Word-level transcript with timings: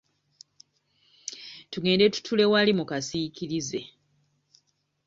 Tugende 1.69 2.05
tutuule 2.13 2.45
wali 2.53 2.71
mu 2.77 2.85
kasiikirize. 2.89 3.79